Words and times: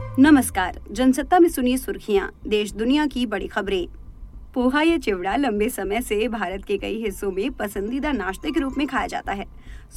नमस्कार, 0.00 0.78
जनसत्ता 0.92 1.38
में 1.38 1.48
सुनिए 1.48 1.76
सुर्खियाँ, 1.76 2.30
देश 2.46 2.72
दुनिया 2.72 3.06
की 3.06 3.24
बड़ी 3.26 3.46
खबरें। 3.46 3.86
पोहा 4.54 4.82
या 4.82 4.98
चिवड़ा 4.98 5.36
लंबे 5.36 5.68
समय 5.68 6.00
से 6.00 6.28
भारत 6.28 6.64
के 6.64 6.76
कई 6.78 7.02
हिस्सों 7.02 7.30
में 7.32 7.50
पसंदीदा 7.50 8.12
नाश्ते 8.12 8.50
के 8.50 8.60
रूप 8.60 8.74
में 8.78 8.86
खाया 8.86 9.06
जाता 9.06 9.32
है। 9.32 9.44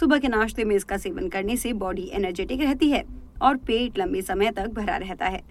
सुबह 0.00 0.18
के 0.18 0.28
नाश्ते 0.28 0.64
में 0.64 0.74
इसका 0.76 0.96
सेवन 0.96 1.28
करने 1.28 1.56
से 1.56 1.72
बॉडी 1.72 2.08
एनर्जेटिक 2.12 2.60
रहती 2.60 2.90
है 2.90 3.04
और 3.42 3.56
पेट 3.56 3.98
लंबे 3.98 4.22
समय 4.22 4.50
तक 4.50 4.68
भरा 4.68 4.96
रहता 4.96 5.26
है। 5.26 5.42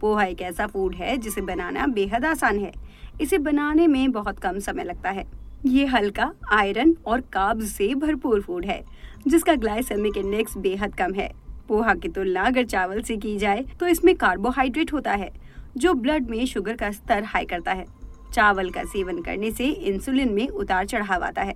पोहा 0.00 0.24
एक 0.24 0.42
ऐसा 0.42 0.66
फ़ूड 0.66 0.94
है 0.94 1.16
जिसे 1.16 1.40
बनाना 1.40 1.86
बेहद 1.86 2.24
आसान 2.24 2.58
है। 2.58 2.72
इसे 3.20 3.38
बनाने 3.38 3.86
में 3.86 4.12
बहुत 4.12 4.38
कम 4.38 4.58
समय 4.58 4.84
लगता 4.84 5.10
है। 5.10 5.24
ये 5.66 5.86
हल्का 5.86 6.32
आयरन 6.52 6.94
और 7.06 7.20
काब्ज 7.20 7.64
से 7.64 7.94
भरपूर 7.94 8.40
फ़ूड 8.40 8.64
है, 8.64 8.84
जिसका 9.28 9.54
ग्लाइसेमिक 9.54 10.16
इंडेक्स 10.16 10.56
बेहद 10.58 10.94
कम 10.94 11.14
है। 11.14 11.45
पोहा 11.68 11.94
की 11.94 12.08
तुलना 12.08 12.42
अगर 12.42 12.64
चावल 12.64 13.00
से 13.02 13.16
की 13.16 13.36
जाए 13.38 13.64
तो 13.80 13.86
इसमें 13.88 14.14
कार्बोहाइड्रेट 14.16 14.92
होता 14.92 15.12
है, 15.12 15.30
जो 15.76 15.94
ब्लड 15.94 16.28
में 16.30 16.44
शुगर 16.46 16.76
का 16.76 16.90
स्तर 16.92 17.24
हाई 17.24 17.44
करता 17.44 17.72
है। 17.72 17.86
चावल 18.34 18.70
का 18.70 18.82
सेवन 18.84 19.20
करने 19.22 19.50
से 19.50 19.66
इंसुलिन 19.66 20.32
में 20.32 20.48
उतार 20.48 20.86
चढ़ाव 20.86 21.24
आता 21.24 21.42
है। 21.42 21.54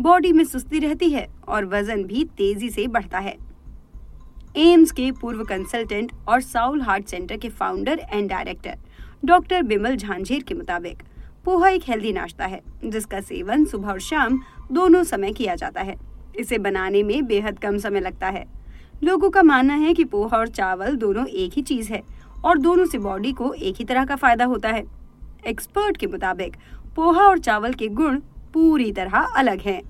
बॉडी 0.00 0.32
में 0.32 0.44
सुस्ती 0.44 0.78
रहती 0.78 1.10
है 1.10 1.26
और 1.48 1.64
वज़न 1.66 2.04
भी 2.04 2.24
तेज़ी 2.36 2.70
से 2.70 2.86
बढ़ता 2.88 3.18
है। 3.18 3.36
एम्स 4.58 4.92
के 4.92 5.10
पूर्व 5.12 5.44
कंसल्टेंट 5.44 6.12
और 6.28 6.40
साउल 6.40 6.80
हार्ट 6.82 7.06
सेंटर 7.06 7.36
के 7.36 7.48
founder 7.50 8.00
and 8.12 8.28
director 8.30 8.78
doctor 9.24 9.62
Bimal 9.62 9.96
Jhanjer 9.96 10.42
के 10.42 10.54
मुताबिक, 10.54 11.02
पोहा 11.44 11.68
एक 11.68 11.82
हेल्दी 11.88 12.12
नाश्ता 12.12 12.46
है, 12.46 12.60
जिसका 12.84 13.20
सेवन 13.20 13.64
सुबह 13.64 13.88
और 13.88 14.00
शाम 14.00 14.40
दोनों 14.72 15.02
समय 15.04 15.32
किया 15.32 15.54
जाता 15.54 15.80
है। 15.80 15.96
इसे 16.38 16.58
बनाने 16.58 17.02
में 17.02 17.26
बेहद 17.26 17.58
कम 17.58 17.78
समय 17.78 18.00
लगता 18.00 18.28
है। 18.28 18.44
लोगों 19.02 19.30
का 19.30 19.42
मानना 19.42 19.74
है 19.74 19.92
कि 19.94 20.04
पोहा 20.04 20.36
और 20.36 20.48
चावल 20.48 20.96
दोनों 20.96 21.26
एक 21.26 21.52
ही 21.52 21.62
चीज़ 21.62 21.92
है 21.92 22.02
और 22.44 22.58
दोनों 22.58 22.84
से 22.86 22.98
बॉडी 22.98 23.32
को 23.32 23.52
एक 23.52 23.76
ही 23.76 23.84
तरह 23.84 24.04
का 24.04 24.16
फ़ायदा 24.16 24.44
होता 24.44 24.68
है। 24.68 24.84
एक्सपर्ट 25.46 25.96
के 25.96 26.06
मुताबिक, 26.06 26.56
पोहा 26.96 27.26
और 27.26 27.38
चावल 27.38 27.72
के 27.72 27.88
गुण 27.88 28.18
पूरी 28.54 28.90
तरह 28.92 29.18
अलग 29.36 29.60
हैं। 29.60 29.80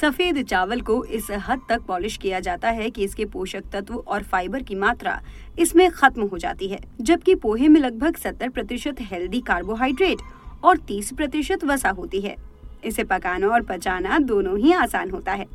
सफ़ेद 0.00 0.42
चावल 0.42 0.80
को 0.80 1.04
इस 1.04 1.26
हद 1.48 1.60
तक 1.68 1.82
पॉलिश 1.82 2.16
किया 2.16 2.40
जाता 2.40 2.70
है 2.70 2.90
कि 2.90 3.04
इसके 3.04 3.24
पोषक 3.24 3.64
तत्व 3.72 3.94
और 3.96 4.22
फाइबर 4.22 4.62
की 4.62 4.74
मात्रा 4.74 5.20
इसमें 5.58 5.90
खत्म 5.90 6.22
हो 6.22 6.38
जाती 6.38 6.68
है, 6.68 6.78
जबकि 7.00 7.34
पोहे 7.34 7.68
में 7.68 7.80
लगभग 7.80 8.16
70 8.16 8.48
प्रतिशत 8.48 8.96
हेल्दी 9.00 9.40
कार्बोहाइड्रेट 9.40 10.18
और 10.64 10.76
30 10.78 11.12
प्रतिशत 11.12 11.64
वसा 11.64 11.90
होती 11.90 12.20
है। 12.20 12.36
इसे 12.84 13.04
पकाना 13.04 13.48
और 13.48 13.62
पचाना 13.62 14.18
दोनों 14.18 14.58
ही 14.58 14.72
आसान 14.72 15.10
होता 15.10 15.32
है। 15.32 15.46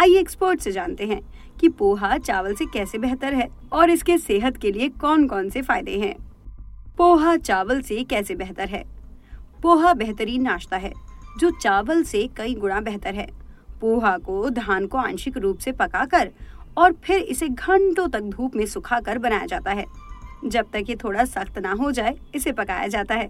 आइए 0.00 0.18
एक्सपर्ट 0.18 0.60
से 0.60 0.72
जानते 0.72 1.06
हैं 1.06 1.20
कि 1.60 1.68
पोहा 1.68 2.16
चावल 2.18 2.54
से 2.54 2.64
कैसे 2.66 2.98
बेहतर 2.98 3.34
है 3.34 3.48
और 3.72 3.90
इसके 3.90 4.18
सेहत 4.18 4.56
के 4.56 4.72
लिए 4.72 4.88
कौन 4.88 5.26
कौन 5.26 5.48
से 5.50 5.62
फ़ायदे 5.62 5.98
हैं? 5.98 6.14
पोहा 6.98 7.36
चावल 7.36 7.80
से 7.80 8.02
कैसे 8.04 8.34
बेहतर 8.34 8.68
है? 8.68 8.84
पोहा 9.62 9.92
बेहतरीन 9.94 10.42
नाश्ता 10.42 10.76
है, 10.76 10.92
जो 11.38 11.50
चावल 11.50 12.02
से 12.02 12.28
कई 12.36 12.54
गुना 12.54 12.80
बेहतर 12.80 13.14
है। 13.14 13.28
पोहा 13.80 14.16
को 14.18 14.48
धान 14.50 14.86
को 14.86 14.98
आंशिक 14.98 15.36
रूप 15.36 15.58
से 15.58 15.72
पकाकर 15.72 16.30
और 16.78 16.92
फिर 17.04 17.16
इसे 17.16 17.48
घंटों 17.48 18.08
तक 18.08 18.20
धूप 18.20 18.56
में 18.56 18.66
सुखाकर 18.66 19.18
बनाया 19.18 19.46
जाता 19.46 19.70
है। 19.70 19.84
जब 20.44 20.66
तक 20.72 20.84
ये 20.88 20.96
थोड़ा 20.96 21.24
सख्त 21.24 21.58
ना 21.58 21.72
हो 21.72 21.90
जाए, 21.90 22.16
इसे 22.34 22.52
पकाया 22.52 22.86
जाता 22.86 23.14
है। 23.14 23.28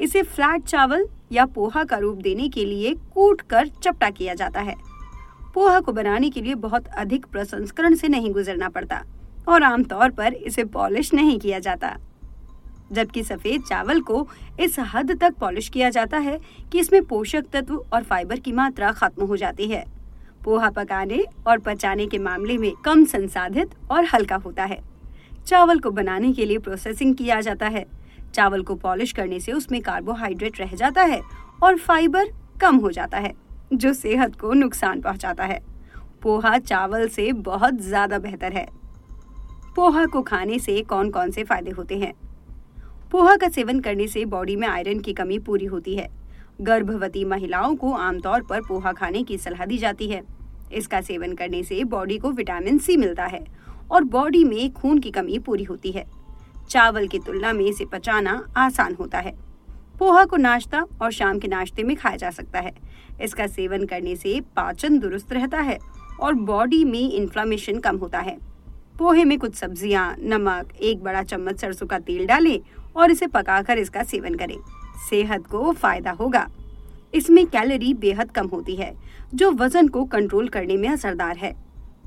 इसे 0.00 0.22
फ्लैट 0.22 0.64
चावल 0.64 1.06
या 1.32 1.46
पोहा 1.46 1.84
का 1.84 1.96
रूप 1.96 2.16
देने 2.16 2.48
के 2.48 2.64
लिए 2.64 2.94
कूट 3.14 3.40
कर 3.40 3.68
चपटा 3.82 4.10
किया 4.10 4.34
जाता 4.34 4.60
है। 4.60 4.74
पोहा 5.54 5.80
को 5.80 5.92
बनाने 5.92 6.30
के 6.30 6.40
लिए 6.40 6.54
बहुत 6.54 6.86
अधिक 6.88 7.26
प्रसंस्करण 7.26 7.94
से 7.94 8.08
नहीं 8.08 8.32
गुजरना 8.32 8.68
पड़ता 8.68 9.02
और 9.48 9.62
आमतौर 9.62 10.10
पर 10.10 10.32
इसे 10.32 10.64
पॉलिश 10.64 11.12
नहीं 11.14 11.38
किया 11.38 11.58
जाता। 11.58 11.96
जबकि 12.92 13.22
सफ़ेद 13.22 13.62
चावल 13.62 14.00
को 14.00 14.26
इस 14.60 14.76
हद 14.94 15.18
तक 15.20 15.34
पॉलिश 15.34 15.68
किया 15.68 15.90
जाता 15.90 16.18
है 16.18 16.38
कि 16.72 16.80
इसमें 16.80 17.04
पोषक 17.04 17.44
तत्व 17.52 17.84
और 17.92 18.02
फाइबर 18.02 18.38
की 18.38 18.52
मात्रा 18.52 18.92
खत्म 18.92 19.24
हो 19.24 19.36
जाती 19.36 19.68
है। 19.68 19.84
पोहा 20.44 20.70
पकाने 20.70 21.24
और 21.46 21.58
पचाने 21.58 22.06
के 22.06 22.18
मामले 22.18 22.58
में 22.58 22.72
कम 22.84 23.04
संसाधित 23.04 23.74
और 23.90 24.04
हल्का 24.04 24.36
होता 24.36 24.64
है। 24.64 24.78
चावल 25.46 25.78
को 25.78 25.90
बनाने 25.90 26.32
के 26.32 26.44
लिए 26.44 26.58
प्रोसेसिंग 26.58 27.14
किया 27.14 27.40
जाता 27.40 27.66
है। 27.66 27.84
चावल 28.34 28.62
को 28.62 28.74
पॉलिश 28.74 29.12
करने 29.12 29.40
से 29.40 29.52
उसमें 29.52 29.80
कार्बोहाइड्रेट 29.82 30.60
रह 30.60 30.74
जाता 30.74 31.02
है 31.02 31.20
और 31.62 31.76
फाइबर 31.76 32.32
कम 32.60 32.76
हो 32.76 32.90
जाता 32.90 33.18
है। 33.18 33.32
जो 33.72 33.92
सेहत 33.92 34.38
को 34.40 34.52
नुकसान 34.52 35.00
पहुंचाता 35.00 35.44
है। 35.44 35.60
पोहा 36.22 36.58
चावल 36.58 37.08
से 37.08 37.32
बहुत 37.32 37.80
ज़्यादा 37.80 38.18
बेहतर 38.18 38.52
है। 38.52 38.66
पोहा 39.76 40.04
को 40.06 40.22
खाने 40.22 40.58
से 40.58 40.80
कौन 40.82 41.10
कौन 41.10 41.30
से 41.30 41.44
फ़ायदे 41.44 41.70
होते 41.70 41.98
हैं? 41.98 42.12
पोहा 43.12 43.36
का 43.36 43.48
सेवन 43.48 43.80
करने 43.80 44.06
से 44.08 44.24
बॉडी 44.24 44.56
में 44.56 44.66
आयरन 44.68 45.00
की 45.00 45.12
कमी 45.12 45.38
पूरी 45.38 45.64
होती 45.64 45.96
है। 45.96 46.08
गर्भवती 46.60 47.24
महिलाओं 47.24 47.76
को 47.76 47.92
आमतौर 47.92 48.42
पर 48.42 48.60
पोहा 48.60 48.92
खाने 48.92 49.22
की 49.22 49.38
सलाह 49.38 49.64
दी 49.66 49.78
जाती 49.78 50.08
है। 50.08 50.22
इसका 50.72 51.00
सेवन 51.00 51.34
करने 51.34 51.62
से 51.62 51.82
बॉडी 51.84 52.18
को 52.18 52.30
विटामिन 52.30 52.78
सी 52.78 52.96
मिलता 52.96 53.24
है 53.24 53.44
और 53.90 54.04
बॉडी 54.04 54.42
में 54.44 54.72
खून 54.72 54.98
की 54.98 55.10
कमी 55.10 55.38
पूरी 55.38 55.64
होती 55.64 55.92
है। 55.92 56.04
चावल 56.70 57.06
की 57.08 57.18
तुलना 57.18 57.52
में 57.52 57.64
इसे 57.64 57.84
पचाना 57.84 58.32
आसान 58.56 58.94
होता 58.94 59.18
है। 59.18 59.32
पोहा 59.98 60.24
को 60.24 60.36
नाश्ता 60.36 60.84
और 61.02 61.12
शाम 61.12 61.38
के 61.38 61.48
नाश्ते 61.48 61.82
में 61.82 61.94
खाया 61.96 62.16
जा 62.16 62.30
सकता 62.30 62.60
है। 62.60 62.72
इसका 63.22 63.46
सेवन 63.46 63.84
करने 63.86 64.14
से 64.16 64.40
पाचन 64.56 64.98
दुरुस्त 64.98 65.32
रहता 65.32 65.60
है 65.60 65.78
और 66.20 66.34
बॉडी 66.34 66.84
में 66.84 67.00
इन्फ्लामेशन 67.00 67.78
कम 67.78 67.96
होता 67.96 68.18
है। 68.18 68.36
पोहे 68.98 69.24
में 69.24 69.38
कुछ 69.38 69.54
सब्ज़ियाँ, 69.54 70.14
नमक 70.20 70.72
एक 70.74 71.02
बड़ा 71.02 71.22
चम्मच 71.22 71.60
सरसों 71.60 71.86
का 71.86 71.98
तेल 71.98 72.26
डालें 72.26 72.58
और 72.96 73.10
इसे 73.10 73.26
पकाकर 73.26 73.78
इसका 73.78 74.02
सेवन 74.02 74.34
करें। 74.34 74.56
सेहत 75.08 75.46
को 75.46 75.72
फ़ायदा 75.72 76.10
होगा। 76.10 76.46
इसमें 77.14 77.46
कैलोरी 77.46 77.92
बेहद 77.96 78.30
कम 78.30 78.46
होती 78.46 78.76
है 78.76 78.92
जो 79.34 79.50
वज़न 79.52 79.88
को 79.88 80.04
कंट्रोल 80.06 80.48
करने 80.48 80.76
में 80.76 80.88
असरदार 80.88 81.36
है। 81.36 81.54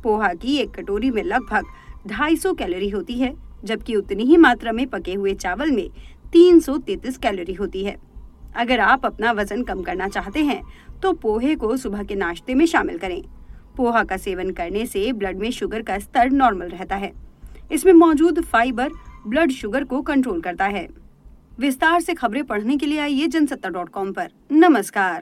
पोहा 0.04 0.34
की 0.34 0.58
एक 0.58 0.72
कटोरी 0.72 1.12
में 1.12 1.24
लगभग 1.24 1.66
250 2.08 2.54
कैलोरी 2.54 2.90
होती 2.90 3.14
है 3.14 3.34
जबकि 3.64 3.96
उतनी 3.96 4.24
ही 4.24 4.38
मात्रा 4.38 4.72
में 4.72 4.86
पके 4.88 5.14
हुए 5.14 5.34
चावल 5.34 5.72
में 5.72 5.88
333 6.34 7.18
कैलोरी 7.18 7.54
होती 7.54 7.84
है। 7.84 7.96
अगर 8.56 8.80
आप 8.80 9.06
अपना 9.06 9.32
वज़न 9.32 9.64
कम 9.64 9.82
करना 9.82 10.08
चाहते 10.08 10.44
हैं 10.44 10.62
तो 11.02 11.12
पोहे 11.14 11.56
को 11.56 11.76
सुबह 11.78 12.04
के 12.04 12.16
नाश्ते 12.16 12.56
में 12.56 12.66
शामिल 12.66 12.98
करें। 12.98 13.22
पोहा 13.78 14.04
का 14.04 14.18
सेवन 14.18 14.52
करने 14.52 14.86
से 14.86 15.12
ब्लड 15.14 15.38
में 15.38 15.50
शुगर 15.52 15.82
का 15.82 15.98
स्तर 16.00 16.30
नॉर्मल 16.30 16.68
रहता 16.68 16.96
है। 16.96 17.12
इसमें 17.72 17.94
मौजूद 17.94 18.42
फाइबर 18.44 18.90
ब्लड 19.28 19.52
शुगर 19.52 19.84
को 19.84 20.02
कंट्रोल 20.02 20.42
करता 20.42 20.66
है। 20.66 20.88
विस्तार 21.60 22.00
से 22.02 22.14
खबरें 22.14 22.44
पढ़ने 22.44 22.78
के 22.78 22.86
लिए 22.86 23.00
आइए 23.00 23.28
जनसत्ता 23.28 23.70
डॉट 23.70 23.90
कॉम 23.90 24.14
नमस्कार। 24.52 25.22